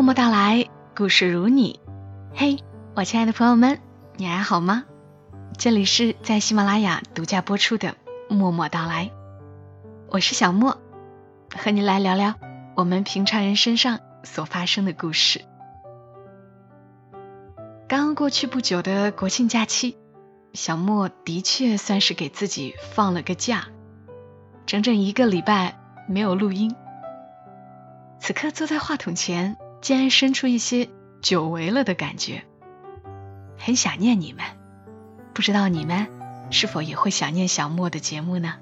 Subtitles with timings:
[0.00, 0.64] 默默到来，
[0.96, 1.78] 故事如你。
[2.34, 2.56] 嘿，
[2.96, 3.78] 我亲爱的朋友们，
[4.16, 4.86] 你还好吗？
[5.58, 7.88] 这里是在喜马拉雅独家播出的
[8.34, 9.04] 《默默到来》，
[10.08, 10.78] 我是小莫，
[11.54, 12.34] 和你来聊聊
[12.76, 15.44] 我们平常人身上所发生的故事。
[17.86, 19.98] 刚刚过去不久的国庆假期，
[20.54, 23.66] 小莫的确算是给自己放了个假，
[24.64, 26.74] 整整一个礼拜没有录音。
[28.18, 30.88] 此刻坐在话筒前，竟然生出一些
[31.22, 32.44] 久违了的感觉，
[33.58, 34.44] 很想念你们。
[35.32, 36.06] 不知道你们
[36.50, 38.54] 是否也会想念小莫的节目呢？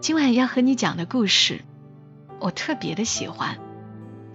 [0.00, 1.60] 今晚要和你讲的故事，
[2.40, 3.58] 我特别的喜欢，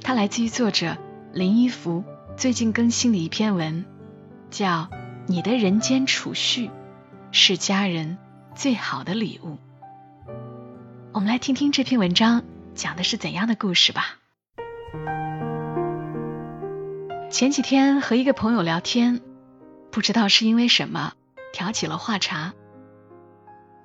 [0.02, 0.98] 它来自于作者
[1.34, 2.04] 林一福
[2.38, 3.86] 最近更新的一篇文，
[4.50, 4.68] 叫
[5.28, 6.70] 《你的人间储蓄
[7.32, 8.18] 是家人
[8.54, 9.50] 最好的礼物》。
[11.12, 12.44] 我们来听听这篇文章。
[12.76, 14.18] 讲的是怎样的故事吧？
[17.30, 19.20] 前几天和一个朋友聊天，
[19.92, 21.14] 不知道是因为什么
[21.52, 22.54] 挑起了话茬。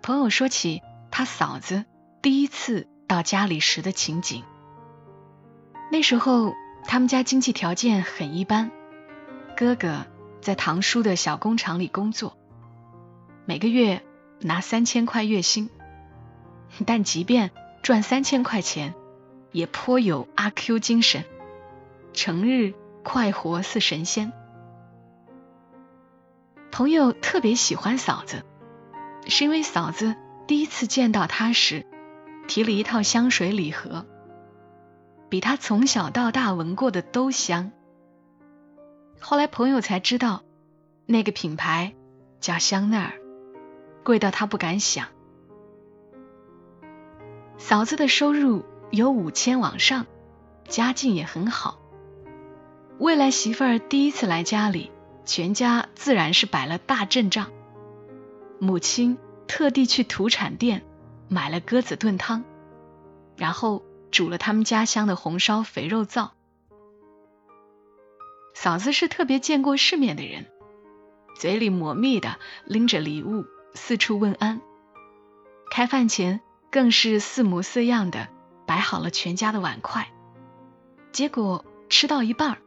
[0.03, 1.85] 朋友说起他嫂子
[2.23, 4.45] 第一次到家里时的情景。
[5.91, 8.71] 那时候他们家经济条件很一般，
[9.57, 10.07] 哥哥
[10.41, 12.37] 在堂叔的小工厂里工作，
[13.47, 14.05] 每个月
[14.41, 15.71] 拿三千块月薪，
[16.87, 17.51] 但即便
[17.83, 18.95] 赚三千块钱，
[19.51, 21.25] 也颇有阿 Q 精神，
[22.13, 24.33] 成日快活似神仙。
[26.71, 28.45] 朋友特别喜欢嫂子，
[29.27, 30.15] 是因为嫂子
[30.47, 31.87] 第一次见到他时，
[32.47, 34.07] 提了一套香水礼盒，
[35.29, 37.73] 比他从小到大闻过的都香。
[39.21, 40.43] 后来朋友才知道，
[41.07, 41.95] 那个品牌
[42.41, 43.13] 叫香奈儿，
[44.05, 45.09] 贵到他不敢想。
[47.59, 50.07] 嫂子的收入有五千往上，
[50.69, 51.80] 家境也很好。
[53.01, 54.91] 未来媳妇儿第一次来家里，
[55.25, 57.51] 全家自然是摆了大阵仗。
[58.59, 59.17] 母亲
[59.49, 60.83] 特地去土产店
[61.27, 62.45] 买了鸽子炖汤，
[63.39, 66.29] 然后煮了他们家乡的红烧肥肉燥。
[68.53, 70.45] 嫂子是特别见过世面的人，
[71.37, 72.37] 嘴里抹蜜的
[72.67, 74.61] 拎着礼物四处问安。
[75.71, 76.41] 开饭前。
[76.73, 78.29] 更是四模四样的
[78.65, 80.07] 摆好了全家的碗筷，
[81.11, 82.59] 结果吃到一半儿，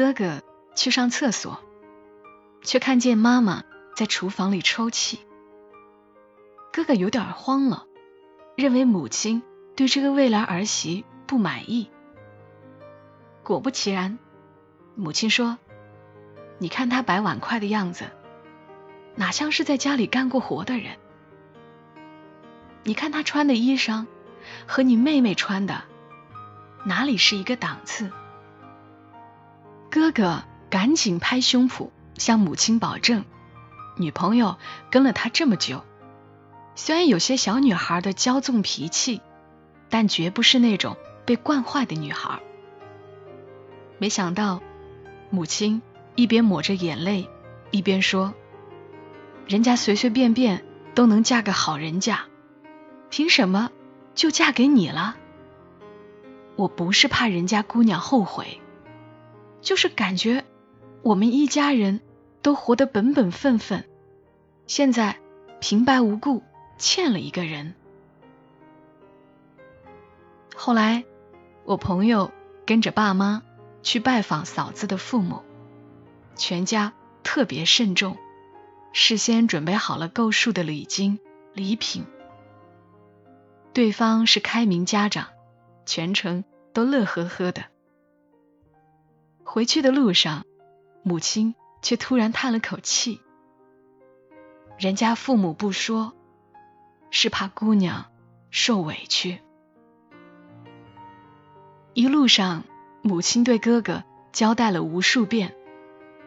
[0.00, 0.40] 哥哥
[0.74, 1.60] 去上厕所，
[2.62, 5.20] 却看见妈妈在厨房里抽泣。
[6.72, 7.84] 哥哥有点慌了，
[8.56, 9.42] 认为母亲
[9.76, 11.90] 对这个未来儿媳不满意。
[13.42, 14.18] 果不其然，
[14.94, 15.58] 母亲说
[16.56, 18.06] ：“你看他摆碗筷的样子，
[19.16, 20.96] 哪像是在家里干过活的人。”
[22.84, 24.06] 你看他穿的衣裳，
[24.66, 25.82] 和你妹妹穿的
[26.86, 28.10] 哪里是一个档次？
[29.90, 33.24] 哥哥赶紧拍胸脯向母亲保证，
[33.96, 34.56] 女朋友
[34.88, 35.84] 跟了他这么久，
[36.76, 39.20] 虽然有些小女孩的骄纵脾气，
[39.88, 40.96] 但绝不是那种
[41.26, 42.38] 被惯坏的女孩。
[43.98, 44.62] 没想到
[45.28, 45.82] 母亲
[46.14, 47.28] 一边抹着眼泪，
[47.72, 48.32] 一边说
[49.48, 50.64] ：“人家随随便便
[50.94, 52.26] 都能嫁个好人家。”
[53.10, 53.72] 凭什么
[54.14, 55.16] 就嫁给你了？
[56.54, 58.59] 我不是怕人家姑娘后悔，
[59.60, 60.44] 就是感觉
[61.02, 62.00] 我们一家人
[62.42, 63.84] 都活得本本分分，
[64.66, 65.18] 现在
[65.60, 66.42] 平白无故
[66.78, 67.74] 欠了一个人。
[70.54, 71.04] 后来
[71.64, 72.30] 我朋友
[72.66, 73.42] 跟着爸妈
[73.82, 75.42] 去拜访嫂子的父母，
[76.36, 76.92] 全家
[77.22, 78.16] 特别慎重，
[78.92, 81.18] 事先准备好了够数的礼金
[81.54, 82.04] 礼品。
[83.72, 85.28] 对方是开明家长，
[85.86, 87.64] 全程都乐呵呵的。
[89.52, 90.46] 回去的路上，
[91.02, 93.20] 母亲却突然叹了口气
[94.78, 96.12] ：“人家父母不说，
[97.10, 98.12] 是怕姑娘
[98.52, 99.40] 受委屈。”
[101.94, 102.62] 一路上，
[103.02, 105.56] 母亲对哥哥交代了无数遍：“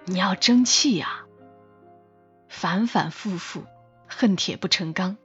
[0.03, 1.23] 你要争气呀！”
[2.51, 3.63] 反反复复，
[4.05, 5.15] 恨铁不成钢。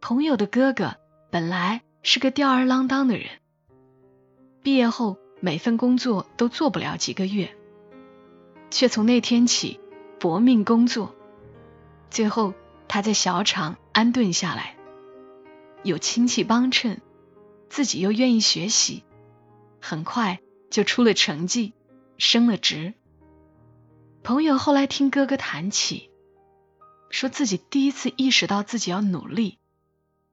[0.00, 0.94] 朋友的哥哥
[1.32, 3.26] 本来是个吊儿郎当的人，
[4.62, 7.54] 毕业后每份工作都做不了几个月，
[8.70, 9.78] 却从那天起
[10.18, 11.14] 搏命工作，
[12.08, 12.54] 最后
[12.88, 14.74] 他在小厂安顿下来，
[15.82, 17.02] 有亲戚帮衬，
[17.68, 19.04] 自己又愿意学习，
[19.82, 21.74] 很快就出了成绩，
[22.16, 22.94] 升了职。
[24.22, 26.08] 朋友后来听哥哥谈起，
[27.10, 29.58] 说自己第一次意识到自己要努力。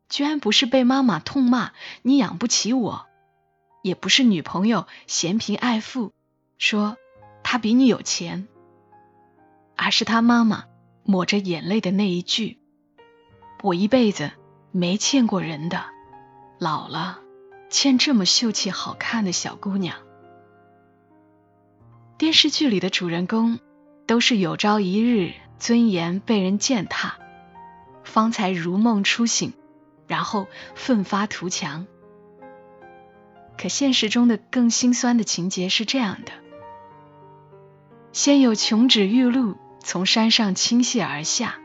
[0.08, 3.08] 居然不是被妈妈痛骂你养不起我，
[3.82, 6.12] 也不是女朋友嫌贫爱富，
[6.58, 6.98] 说
[7.44, 8.48] 他比你有钱，
[9.76, 10.66] 而是他妈妈
[11.04, 12.60] 抹着眼泪的那一句
[13.64, 14.32] ：“我一辈子
[14.72, 15.84] 没见过人的，
[16.60, 17.20] 老了
[17.70, 19.98] 欠这么秀气好看的小姑娘。”
[22.20, 23.60] 电视剧里的主人公
[24.06, 27.18] 都是有朝一日尊严被人践踏，
[28.04, 29.54] 方才如梦初醒，
[30.06, 30.46] 然后
[30.76, 31.88] 奋发图强。
[33.62, 36.32] 可现实中的更心酸的情节是这样的：
[38.12, 41.60] 先有琼脂玉露从山上倾泻而下，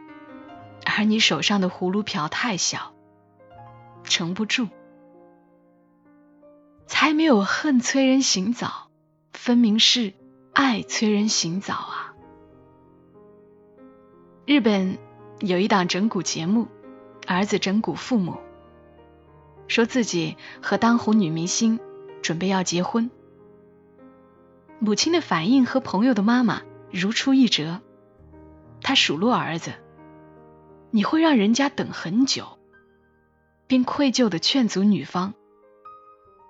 [0.85, 2.93] 而你手上的葫芦瓢太小，
[4.05, 4.67] 盛不住；
[6.87, 8.91] 才没有恨催人醒早，
[9.33, 10.13] 分明是
[10.53, 12.13] 爱催人醒早啊！
[14.45, 14.99] 日本
[15.41, 16.69] 有一档整蛊节目，
[17.27, 18.37] 儿子整蛊父母，
[19.67, 21.81] 说自己和当红女明星。
[22.23, 23.11] 准备要结婚，
[24.79, 27.81] 母亲的反应和朋友的妈妈如出一辙。
[28.83, 29.73] 他数落儿子
[30.93, 32.59] ：“你会让人家等很久。”
[33.69, 35.35] 并愧疚的劝阻女方：“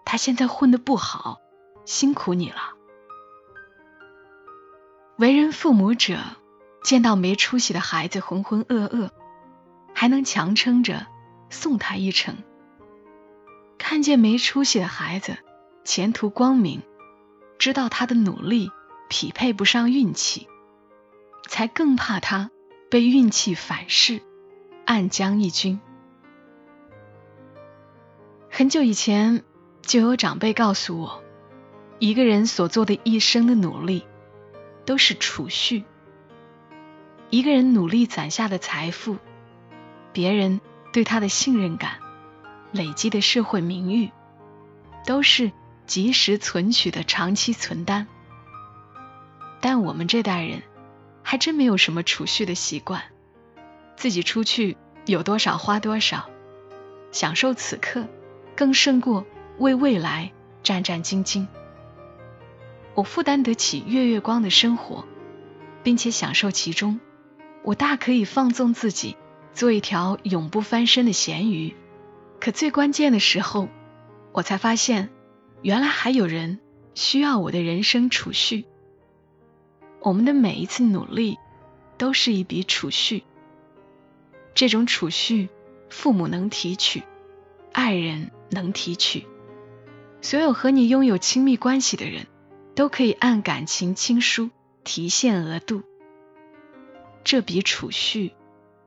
[0.05, 1.41] 他现在混得不好，
[1.87, 2.75] 辛苦你了。”
[5.17, 6.19] 为人父母者
[6.83, 9.09] 见到没出息的孩子浑浑噩噩，
[9.95, 11.07] 还能强撑着
[11.49, 12.35] 送他一程；
[13.79, 15.39] 看见没出息的孩子，
[15.87, 16.83] 前途光明，
[17.61, 18.73] 知道他的努力
[19.09, 20.49] 匹配不上运气，
[21.47, 22.51] 才更怕他
[22.91, 24.21] 被运气反噬，
[24.85, 25.81] 暗将一军。
[28.51, 29.45] 很久以前
[29.81, 31.23] 就有长辈告诉我，
[32.01, 34.05] 一个人所做的一生的努力，
[34.85, 35.85] 都是储蓄。
[37.31, 39.19] 一个人努力攒下的财富，
[40.13, 40.61] 别人
[40.93, 42.01] 对他的信任感，
[42.73, 44.11] 累积的社会名誉，
[45.07, 45.53] 都是。
[45.87, 48.09] 及时存取的长期存单，
[49.61, 50.63] 但我们这代人
[51.23, 53.03] 还真没有什么储蓄的习惯，
[53.97, 56.29] 自己出去有多少花多少，
[57.13, 58.09] 享受此刻
[58.57, 59.25] 更胜过
[59.59, 60.33] 为未来
[60.65, 61.47] 战战兢兢。
[62.95, 65.05] 我负担得起月月光的生活，
[65.85, 66.99] 并且享受其中，
[67.63, 69.17] 我大可以放纵自己，
[69.55, 71.77] 做一条永不翻身的咸鱼。
[72.41, 73.69] 可最关键的时候，
[74.33, 75.11] 我才发现。
[75.67, 76.61] 原来还有人
[76.95, 78.67] 需要我的人生储蓄。
[80.01, 81.41] 我们的每一次努力
[81.99, 83.25] 都是一笔储蓄，
[84.55, 85.49] 这种储蓄，
[85.91, 87.03] 父母能提取，
[87.73, 89.27] 爱人能提取，
[90.23, 92.29] 所有和你拥有亲密关系的人
[92.77, 94.51] 都可以按感情亲疏
[94.85, 95.83] 提现额度。
[97.25, 98.35] 这笔储蓄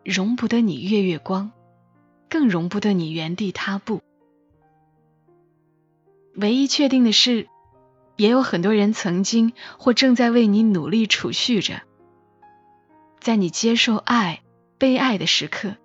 [0.05, 1.51] 容不得你月月光，
[2.29, 4.01] 更容不得你原地踏步。
[6.39, 7.49] 唯一确定的是，
[8.15, 11.81] 也有很多人曾经或正在为你努力储蓄着，
[13.19, 14.41] 在你接受爱、
[14.77, 15.75] 被爱的时刻，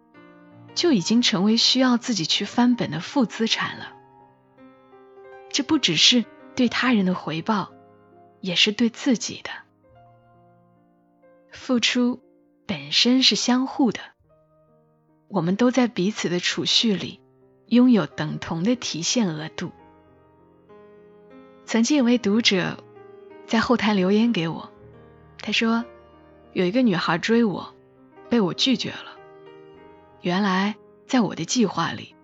[0.77, 3.93] 就已经成为需要自己去翻本的负资产了。
[5.51, 6.25] 这不只是
[6.55, 7.73] 对他人的回报，
[8.41, 9.51] 也是对自己的
[11.51, 12.21] 付出，
[12.65, 13.99] 本身是相互的。
[15.27, 17.21] 我们都在彼此的储蓄里
[17.67, 19.73] 拥有等同的提现额度。
[21.67, 22.79] 曾经有位读者
[23.47, 24.71] 在后台留言给我，
[25.39, 25.85] 他说
[26.53, 27.75] 有一个女孩追我，
[28.29, 29.19] 被我拒绝了。
[30.21, 32.15] 原来在我的计划里，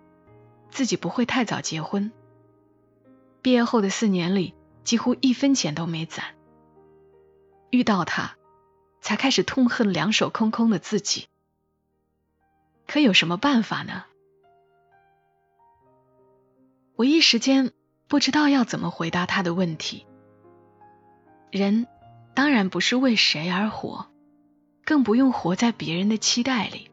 [0.69, 2.11] 自己不会太早结婚。
[3.41, 6.35] 毕业后的四年里，几乎一分钱都没攒。
[7.71, 8.37] 遇到他，
[9.01, 11.27] 才开始痛恨两手空空的自己。
[12.87, 14.05] 可有什么办法呢？
[16.95, 17.73] 我一时间。
[18.11, 20.05] 不知道要怎么回答他的问题。
[21.49, 21.87] 人
[22.33, 24.07] 当然不是为谁而活，
[24.83, 26.91] 更不用活在别人的期待里。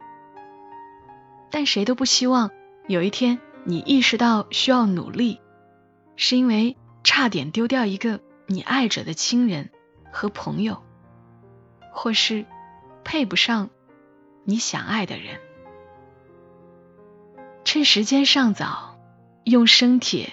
[1.51, 2.53] 但谁都不希望
[2.87, 5.41] 有一天你意识到需要努力，
[6.15, 9.71] 是因为差点丢掉一个你爱着的亲人
[10.13, 10.85] 和朋友，
[11.93, 12.47] 或是
[13.03, 13.71] 配不上
[14.45, 15.41] 你想爱的人。
[17.65, 18.97] 趁时间尚早，
[19.43, 20.33] 用生铁。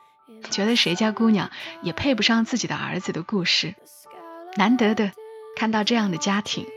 [0.49, 3.75] 觉得谁家姑娘也配不上自己的儿子的故事。
[4.55, 5.11] 难得的
[5.55, 6.67] 看到这样的家庭，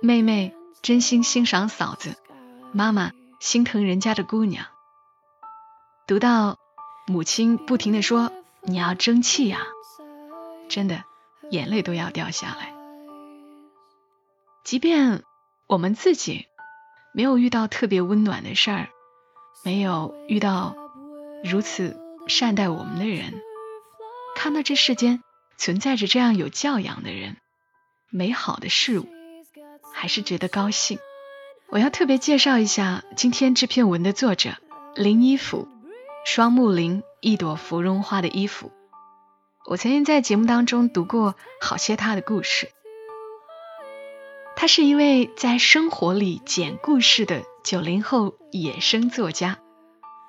[0.00, 2.16] 妹妹真心欣赏嫂子，
[2.72, 4.66] 妈妈心疼人家的姑娘。
[6.06, 6.58] 读到
[7.06, 9.60] 母亲不停的说你要争气呀，
[10.68, 11.04] 真的
[11.50, 12.72] 眼泪都要掉下来。
[14.64, 15.22] 即便
[15.66, 16.46] 我们自己
[17.12, 18.88] 没有遇到特别温暖的事儿，
[19.64, 20.74] 没有遇到
[21.44, 21.98] 如此
[22.30, 23.42] 善待我们的人，
[24.34, 25.22] 看到这世间。
[25.58, 27.36] 存在着这样有教养的人，
[28.08, 29.06] 美好的事物，
[29.92, 30.98] 还是觉得高兴。
[31.68, 34.54] 我要特别介绍一下今天这篇文的作者
[34.94, 35.68] 林一甫，
[36.24, 38.72] 双木林一朵芙蓉花的衣服。
[39.66, 42.70] 我曾经在节目当中读过好些他的故事。
[44.56, 49.58] 他是一位在生活里捡故事的九零后野生作家，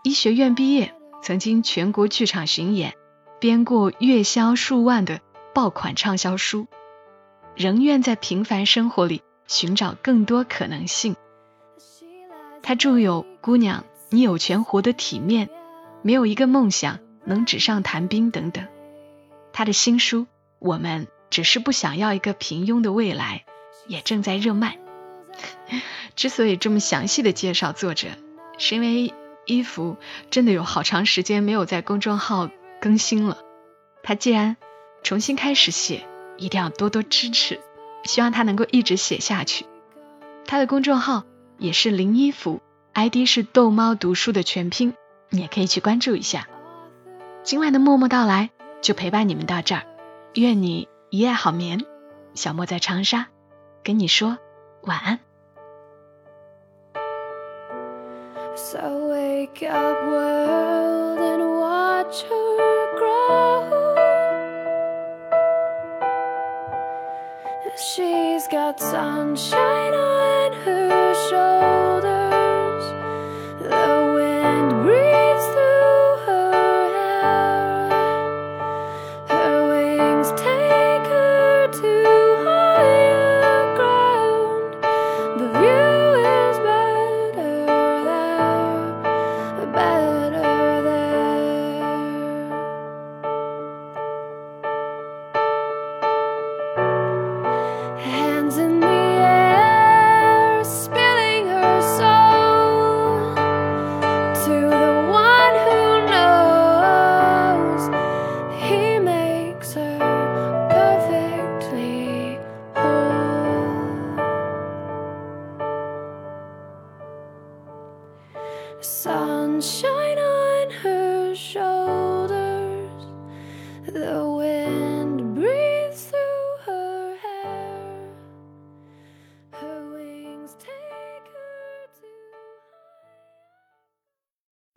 [0.04, 2.94] 医学院毕业，曾经全国剧场巡演。
[3.40, 5.20] 编过月销数万的
[5.56, 6.68] 爆款畅销书，
[7.56, 11.16] 仍愿在平凡生活里寻找更多可能性。
[12.62, 15.48] 他著有《姑娘，你有权活得体面》，
[16.04, 18.68] 没有一个梦想能纸上谈兵等等。
[19.54, 20.20] 他的新书
[20.60, 23.44] 《我们只是不想要一个平庸的未来》
[23.92, 24.78] 也正在热卖。
[26.16, 28.10] 之所以这么详细的介绍作者，
[28.60, 29.98] 是因为衣服
[30.30, 32.50] 真的有好长时间没有在公众号。
[32.82, 33.38] 更新了，
[34.02, 34.58] 他既然
[35.04, 36.08] 重新开始写，
[36.38, 37.60] 一定要多多支持，
[38.04, 39.68] 希望他能够一直写下去。
[40.48, 41.24] 他的公众号
[41.60, 42.60] 也是林一福
[42.94, 44.96] ，ID 是逗猫读书的全拼，
[45.30, 46.48] 你也可以去关注一下。
[47.44, 48.50] 今晚的默默到来
[48.82, 49.84] 就陪伴你们到这儿，
[50.34, 51.86] 愿你一夜好眠。
[52.34, 53.28] 小莫在长沙
[53.84, 54.40] 跟你说
[54.82, 55.20] 晚安。
[58.56, 63.96] So wake up world and watch her grow.
[67.96, 72.11] She's got sunshine on her shoulders.